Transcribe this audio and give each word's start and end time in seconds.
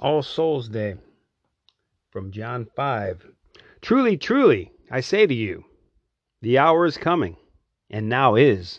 All 0.00 0.22
Souls 0.22 0.68
Day 0.68 0.94
from 2.10 2.30
John 2.30 2.68
5. 2.76 3.32
Truly, 3.80 4.16
truly, 4.16 4.70
I 4.92 5.00
say 5.00 5.26
to 5.26 5.34
you, 5.34 5.64
the 6.40 6.56
hour 6.56 6.86
is 6.86 6.96
coming, 6.96 7.36
and 7.90 8.08
now 8.08 8.36
is, 8.36 8.78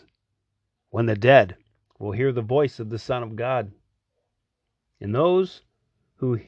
when 0.88 1.04
the 1.04 1.14
dead 1.14 1.56
will 1.98 2.12
hear 2.12 2.32
the 2.32 2.40
voice 2.40 2.80
of 2.80 2.88
the 2.88 2.98
Son 2.98 3.22
of 3.22 3.36
God. 3.36 3.70
And 4.98 5.14
those 5.14 5.60
who 6.16 6.40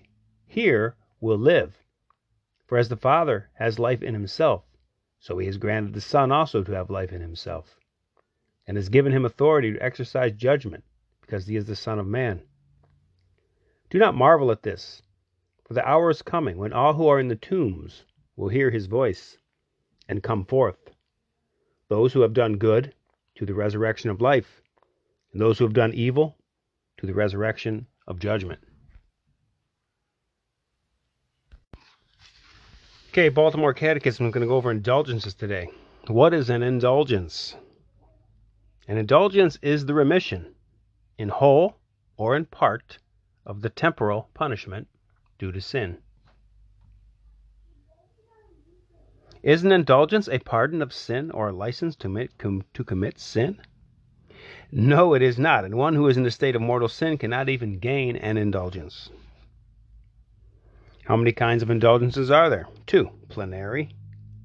hear 0.46 0.96
will 1.20 1.36
live. 1.36 1.77
For 2.66 2.79
as 2.79 2.89
the 2.89 2.96
Father 2.96 3.50
has 3.52 3.79
life 3.79 4.02
in 4.02 4.14
himself, 4.14 4.64
so 5.20 5.36
he 5.36 5.45
has 5.48 5.59
granted 5.59 5.93
the 5.93 6.00
Son 6.00 6.32
also 6.32 6.62
to 6.64 6.73
have 6.73 6.89
life 6.89 7.12
in 7.12 7.20
himself, 7.20 7.77
and 8.66 8.79
has 8.79 8.89
given 8.89 9.12
him 9.12 9.27
authority 9.27 9.75
to 9.75 9.82
exercise 9.82 10.32
judgment, 10.32 10.82
because 11.20 11.46
he 11.46 11.57
is 11.57 11.66
the 11.66 11.77
Son 11.77 11.98
of 11.98 12.07
Man. 12.07 12.41
Do 13.93 13.99
not 13.99 14.15
marvel 14.15 14.51
at 14.51 14.63
this, 14.63 15.03
for 15.67 15.75
the 15.75 15.87
hour 15.87 16.09
is 16.09 16.23
coming 16.23 16.57
when 16.57 16.73
all 16.73 16.95
who 16.95 17.09
are 17.09 17.21
in 17.21 17.29
the 17.29 17.37
tombs 17.37 18.07
will 18.37 18.49
hear 18.49 18.71
his 18.71 18.87
voice 18.87 19.37
and 20.09 20.23
come 20.23 20.46
forth. 20.46 20.79
Those 21.91 22.14
who 22.14 22.23
have 22.23 22.33
done 22.33 22.57
good 22.57 22.95
to 23.35 23.45
the 23.45 23.53
resurrection 23.53 24.09
of 24.09 24.23
life, 24.23 24.63
and 25.31 25.43
those 25.43 25.59
who 25.59 25.64
have 25.64 25.75
done 25.75 25.93
evil 25.93 26.39
to 26.97 27.07
the 27.07 27.13
resurrection 27.13 27.86
of 28.07 28.19
judgment. 28.19 28.61
Okay, 33.11 33.28
Baltimore 33.28 33.75
Catechism. 33.75 34.25
I'm 34.25 34.33
going 34.33 34.41
to 34.41 34.48
go 34.48 34.56
over 34.56 34.70
indulgences 34.70 35.34
today. 35.34 35.69
What 36.06 36.33
is 36.33 36.48
an 36.48 36.62
indulgence? 36.62 37.56
An 38.89 38.97
indulgence 38.97 39.59
is 39.61 39.84
the 39.84 39.92
remission, 39.92 40.55
in 41.19 41.28
whole 41.28 41.77
or 42.17 42.34
in 42.36 42.47
part, 42.47 42.97
of 43.45 43.62
the 43.62 43.70
temporal 43.70 44.28
punishment 44.34 44.89
due 45.39 45.53
to 45.53 45.61
sin. 45.61 45.98
Is 49.42 49.64
an 49.64 49.72
indulgence 49.72 50.28
a 50.28 50.39
pardon 50.39 50.83
of 50.83 50.92
sin 50.92 51.30
or 51.33 51.48
a 51.48 51.53
license 51.53 51.97
to 51.97 52.03
commit, 52.03 52.39
com, 52.39 52.62
to 52.75 52.84
commit 52.84 53.19
sin? 53.19 53.61
No, 54.70 55.14
it 55.14 55.22
is 55.22 55.39
not, 55.39 55.64
and 55.64 55.75
one 55.75 55.94
who 55.94 56.06
is 56.06 56.16
in 56.16 56.25
a 56.25 56.31
state 56.31 56.55
of 56.55 56.62
mortal 56.62 56.89
sin 56.89 57.19
cannot 57.19 57.48
even 57.48 57.78
gain 57.78 58.16
an 58.16 58.36
indulgence. 58.36 59.11
How 61.05 61.16
many 61.16 61.33
kinds 61.33 61.64
of 61.64 61.70
indulgences 61.70 62.31
are 62.31 62.48
there? 62.48 62.69
Two 62.86 63.11
plenary 63.28 63.91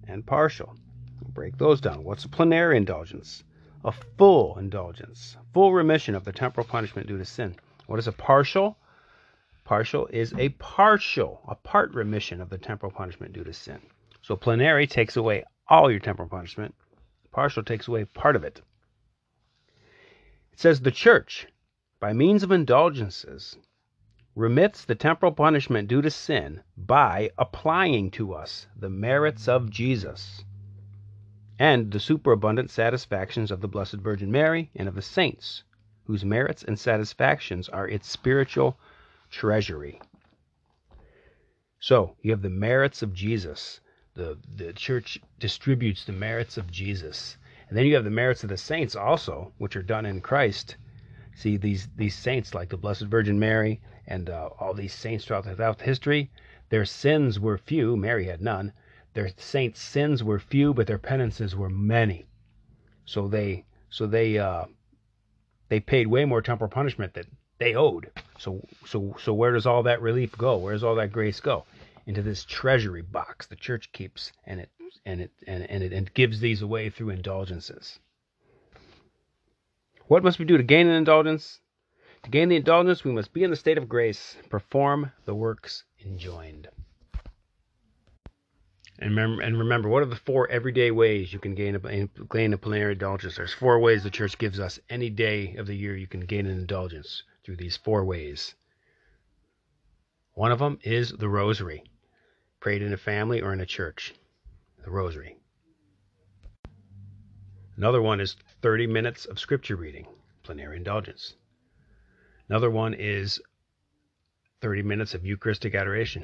and 0.08 0.26
partial. 0.26 0.76
We'll 1.22 1.32
break 1.32 1.58
those 1.58 1.80
down. 1.80 2.04
What's 2.04 2.26
a 2.26 2.30
plenary 2.30 2.78
indulgence? 2.78 3.44
A 3.86 3.92
full 3.92 4.58
indulgence, 4.58 5.38
full 5.54 5.74
remission 5.74 6.16
of 6.16 6.26
the 6.26 6.32
temporal 6.32 6.66
punishment 6.66 7.08
due 7.08 7.20
to 7.20 7.26
sin. 7.26 7.56
What 7.86 8.00
is 8.00 8.08
a 8.08 8.12
partial? 8.12 8.78
Partial 9.68 10.08
is 10.14 10.34
a 10.38 10.48
partial, 10.48 11.42
a 11.46 11.54
part 11.54 11.94
remission 11.94 12.40
of 12.40 12.50
the 12.50 12.58
temporal 12.58 12.90
punishment 12.90 13.34
due 13.34 13.44
to 13.44 13.52
sin. 13.52 13.82
So 14.22 14.38
plenary 14.38 14.88
takes 14.88 15.18
away 15.18 15.44
all 15.68 15.92
your 15.92 16.00
temporal 16.00 16.30
punishment, 16.30 16.74
partial 17.32 17.64
takes 17.64 17.86
away 17.86 18.06
part 18.06 18.38
of 18.38 18.46
it. 18.46 18.62
It 20.54 20.60
says 20.62 20.80
the 20.80 20.90
church, 20.90 21.48
by 22.00 22.14
means 22.14 22.44
of 22.44 22.52
indulgences, 22.54 23.58
remits 24.36 24.86
the 24.86 24.96
temporal 24.96 25.34
punishment 25.34 25.90
due 25.90 26.02
to 26.02 26.12
sin 26.12 26.64
by 26.78 27.32
applying 27.38 28.10
to 28.12 28.34
us 28.34 28.68
the 28.74 28.90
merits 28.90 29.50
of 29.50 29.70
Jesus 29.70 30.46
and 31.60 31.92
the 31.92 32.00
superabundant 32.00 32.70
satisfactions 32.70 33.52
of 33.52 33.60
the 33.60 33.68
Blessed 33.68 33.96
Virgin 33.96 34.32
Mary 34.32 34.72
and 34.78 34.88
of 34.88 34.96
the 34.96 35.02
saints, 35.02 35.66
whose 36.06 36.24
merits 36.24 36.64
and 36.64 36.80
satisfactions 36.80 37.68
are 37.68 37.90
its 37.90 38.08
spiritual 38.08 38.80
treasury. 39.30 40.02
So 41.80 42.16
you 42.22 42.32
have 42.32 42.42
the 42.42 42.50
merits 42.50 43.02
of 43.02 43.14
Jesus. 43.14 43.80
The, 44.14 44.38
the 44.56 44.74
church 44.74 45.20
distributes 45.40 46.06
the 46.06 46.14
merits 46.14 46.58
of 46.58 46.72
Jesus. 46.72 47.38
And 47.70 47.78
then 47.78 47.86
you 47.86 47.96
have 47.96 48.04
the 48.04 48.10
merits 48.10 48.44
of 48.44 48.50
the 48.50 48.58
saints 48.58 48.96
also, 48.96 49.54
which 49.58 49.76
are 49.76 49.84
done 49.84 50.06
in 50.06 50.22
Christ. 50.22 50.78
See, 51.36 51.58
these, 51.58 51.88
these 51.96 52.16
saints, 52.16 52.54
like 52.54 52.70
the 52.70 52.78
Blessed 52.78 53.04
Virgin 53.04 53.38
Mary 53.38 53.80
and 54.08 54.30
uh, 54.30 54.50
all 54.60 54.74
these 54.74 54.94
saints 54.94 55.26
throughout, 55.26 55.46
throughout 55.46 55.82
history, 55.82 56.32
their 56.70 56.86
sins 56.86 57.40
were 57.40 57.58
few. 57.58 57.96
Mary 57.96 58.26
had 58.26 58.42
none. 58.42 58.74
Their 59.14 59.30
saints' 59.38 59.82
sins 59.82 60.24
were 60.24 60.40
few, 60.40 60.74
but 60.74 60.88
their 60.88 60.98
penances 60.98 61.56
were 61.56 61.70
many. 61.70 62.28
So 63.06 63.28
they 63.28 63.66
so 63.90 64.06
they 64.06 64.38
uh, 64.38 64.66
they 65.70 65.80
paid 65.80 66.08
way 66.08 66.26
more 66.26 66.42
temporal 66.42 66.70
punishment 66.70 67.14
that 67.14 67.26
they 67.58 67.74
owed. 67.74 68.12
So 68.40 68.68
so 68.86 69.16
so 69.20 69.34
where 69.34 69.52
does 69.52 69.66
all 69.66 69.84
that 69.84 70.02
relief 70.02 70.38
go? 70.38 70.58
Where 70.58 70.74
does 70.74 70.84
all 70.84 70.96
that 70.96 71.12
grace 71.12 71.40
go? 71.40 71.66
Into 72.06 72.22
this 72.22 72.46
treasury 72.46 73.02
box 73.02 73.48
the 73.48 73.56
church 73.56 73.92
keeps, 73.92 74.32
and 74.46 74.62
it 74.62 74.70
and 75.06 75.22
it 75.22 75.32
and, 75.46 75.64
and 75.70 75.84
it 75.84 75.94
and 75.94 76.14
gives 76.14 76.40
these 76.40 76.62
away 76.62 76.90
through 76.90 77.10
indulgences. 77.10 78.00
What 80.08 80.24
must 80.24 80.40
we 80.40 80.46
do 80.46 80.58
to 80.58 80.64
gain 80.64 80.88
an 80.88 80.96
indulgence? 80.96 81.60
To 82.24 82.30
gain 82.30 82.50
the 82.50 82.56
indulgence, 82.56 83.04
we 83.04 83.12
must 83.12 83.34
be 83.34 83.44
in 83.44 83.52
the 83.52 83.56
state 83.56 83.78
of 83.78 83.90
grace, 83.90 84.38
perform 84.50 85.12
the 85.26 85.36
works 85.36 85.84
enjoined. 86.04 86.70
And 89.00 89.12
remember, 89.12 89.42
and 89.44 89.60
remember, 89.60 89.90
what 89.90 90.02
are 90.02 90.08
the 90.08 90.16
four 90.16 90.50
everyday 90.50 90.90
ways 90.90 91.32
you 91.32 91.40
can 91.40 91.54
gain 91.54 91.76
a, 91.76 92.08
gain 92.26 92.54
a 92.54 92.58
plenary 92.58 92.94
indulgence? 92.94 93.36
There's 93.36 93.54
four 93.54 93.80
ways 93.80 94.04
the 94.04 94.10
church 94.10 94.38
gives 94.38 94.60
us 94.60 94.80
any 94.90 95.10
day 95.10 95.56
of 95.56 95.68
the 95.68 95.76
year 95.76 95.96
you 95.96 96.08
can 96.08 96.22
gain 96.22 96.48
an 96.48 96.58
indulgence 96.58 97.22
through 97.44 97.58
these 97.58 97.78
four 97.78 98.04
ways. 98.04 98.56
One 100.34 100.52
of 100.52 100.60
them 100.60 100.80
is 100.84 101.12
the 101.12 101.30
rosary, 101.30 101.84
prayed 102.60 102.82
in 102.82 102.94
a 102.94 102.98
family 102.98 103.42
or 103.42 103.54
in 103.54 103.60
a 103.60 103.66
church. 103.66 104.16
The 104.84 104.90
rosary. 104.90 105.38
Another 107.76 108.02
one 108.02 108.20
is 108.20 108.36
30 108.64 108.88
minutes 108.88 109.26
of 109.26 109.40
scripture 109.40 109.76
reading, 109.76 110.08
plenary 110.42 110.78
indulgence. 110.78 111.36
Another 112.50 112.72
one 112.72 112.96
is 112.96 113.40
30 114.62 114.82
minutes 114.82 115.14
of 115.14 115.24
Eucharistic 115.24 115.76
adoration. 115.76 116.24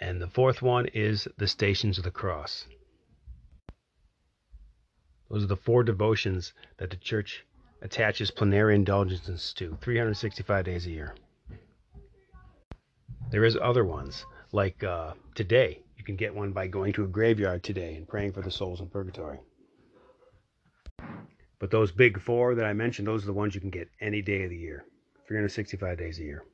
And 0.00 0.20
the 0.20 0.28
fourth 0.28 0.60
one 0.60 0.86
is 0.86 1.28
the 1.36 1.48
Stations 1.48 1.98
of 1.98 2.04
the 2.04 2.10
Cross. 2.10 2.66
Those 5.30 5.44
are 5.44 5.48
the 5.48 5.56
four 5.56 5.82
devotions 5.82 6.52
that 6.76 6.90
the 6.90 6.96
church 6.96 7.44
attaches 7.80 8.30
plenary 8.30 8.74
indulgences 8.74 9.52
to 9.54 9.76
365 9.80 10.64
days 10.64 10.86
a 10.86 10.90
year. 10.90 11.14
There 13.30 13.44
is 13.44 13.56
other 13.60 13.84
ones, 13.84 14.24
like 14.52 14.84
uh, 14.84 15.14
today. 15.34 15.80
You 15.96 16.04
can 16.04 16.16
get 16.16 16.34
one 16.34 16.52
by 16.52 16.66
going 16.66 16.92
to 16.94 17.04
a 17.04 17.08
graveyard 17.08 17.62
today 17.62 17.94
and 17.96 18.06
praying 18.06 18.32
for 18.32 18.42
the 18.42 18.50
souls 18.50 18.80
in 18.80 18.88
purgatory. 18.88 19.40
But 21.58 21.70
those 21.70 21.90
big 21.92 22.20
four 22.20 22.54
that 22.54 22.66
I 22.66 22.72
mentioned, 22.72 23.08
those 23.08 23.22
are 23.22 23.26
the 23.26 23.32
ones 23.32 23.54
you 23.54 23.60
can 23.60 23.70
get 23.70 23.88
any 24.00 24.22
day 24.22 24.44
of 24.44 24.50
the 24.50 24.56
year, 24.56 24.84
365 25.26 25.98
days 25.98 26.18
a 26.18 26.22
year. 26.22 26.44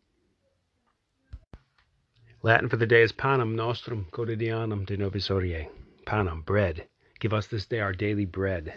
Latin 2.43 2.71
for 2.71 2.79
the 2.79 2.87
day 2.87 3.03
is 3.03 3.13
panem 3.13 3.55
nostrum 3.55 4.07
cotidianum 4.13 4.87
da 4.87 4.97
nobis 4.97 5.29
hodie. 5.29 5.69
Panem, 6.07 6.41
bread. 6.41 6.87
Give 7.19 7.35
us 7.35 7.47
this 7.47 7.67
day 7.67 7.81
our 7.81 7.93
daily 7.93 8.25
bread. 8.25 8.73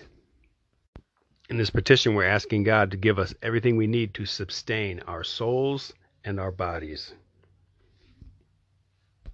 In 1.50 1.56
this 1.56 1.70
petition, 1.70 2.14
we're 2.14 2.26
asking 2.26 2.64
God 2.64 2.92
to 2.92 2.98
give 2.98 3.18
us 3.18 3.34
everything 3.42 3.78
we 3.78 3.88
need 3.88 4.14
to 4.16 4.26
sustain 4.26 5.00
our 5.08 5.24
souls 5.24 5.94
and 6.26 6.42
our 6.42 6.52
bodies. 6.52 7.14